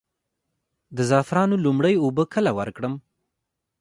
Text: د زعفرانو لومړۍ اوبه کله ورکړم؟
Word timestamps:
د 0.95 0.97
زعفرانو 1.09 1.55
لومړۍ 1.65 1.95
اوبه 1.99 2.23
کله 2.33 2.51
ورکړم؟ 2.59 2.93